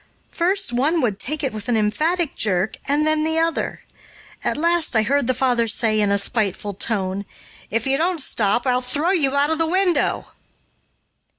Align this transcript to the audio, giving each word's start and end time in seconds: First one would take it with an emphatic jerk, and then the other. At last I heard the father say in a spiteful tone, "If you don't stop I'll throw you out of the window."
First 0.31 0.73
one 0.73 0.99
would 1.01 1.19
take 1.19 1.43
it 1.43 1.53
with 1.53 1.69
an 1.69 1.77
emphatic 1.77 2.33
jerk, 2.33 2.77
and 2.87 3.05
then 3.05 3.23
the 3.23 3.37
other. 3.37 3.81
At 4.43 4.57
last 4.57 4.95
I 4.95 5.03
heard 5.03 5.27
the 5.27 5.35
father 5.35 5.67
say 5.67 5.99
in 6.01 6.09
a 6.09 6.17
spiteful 6.17 6.73
tone, 6.73 7.23
"If 7.69 7.85
you 7.85 7.97
don't 7.97 8.19
stop 8.19 8.65
I'll 8.65 8.81
throw 8.81 9.11
you 9.11 9.35
out 9.35 9.51
of 9.51 9.59
the 9.59 9.67
window." 9.67 10.29